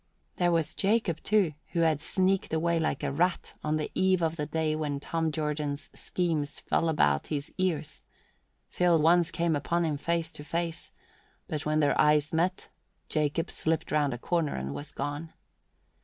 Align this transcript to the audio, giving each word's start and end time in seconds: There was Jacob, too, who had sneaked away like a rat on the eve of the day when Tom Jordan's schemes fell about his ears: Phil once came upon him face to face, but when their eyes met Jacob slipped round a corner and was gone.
There 0.37 0.51
was 0.51 0.73
Jacob, 0.73 1.21
too, 1.21 1.53
who 1.73 1.81
had 1.81 2.01
sneaked 2.01 2.51
away 2.55 2.79
like 2.79 3.03
a 3.03 3.11
rat 3.11 3.53
on 3.63 3.77
the 3.77 3.91
eve 3.93 4.23
of 4.23 4.35
the 4.35 4.47
day 4.47 4.75
when 4.75 4.99
Tom 4.99 5.31
Jordan's 5.31 5.91
schemes 5.93 6.59
fell 6.59 6.89
about 6.89 7.27
his 7.27 7.51
ears: 7.59 8.01
Phil 8.67 8.99
once 8.99 9.29
came 9.29 9.55
upon 9.55 9.85
him 9.85 9.97
face 9.97 10.31
to 10.31 10.43
face, 10.43 10.91
but 11.47 11.67
when 11.67 11.81
their 11.81 12.01
eyes 12.01 12.33
met 12.33 12.69
Jacob 13.09 13.51
slipped 13.51 13.91
round 13.91 14.11
a 14.11 14.17
corner 14.17 14.55
and 14.55 14.73
was 14.73 14.91
gone. 14.91 15.33